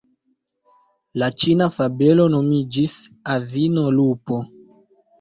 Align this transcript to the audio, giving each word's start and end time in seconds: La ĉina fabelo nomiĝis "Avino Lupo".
La 1.23 1.29
ĉina 1.43 1.69
fabelo 1.77 2.27
nomiĝis 2.39 2.99
"Avino 3.39 3.89
Lupo". 4.01 4.45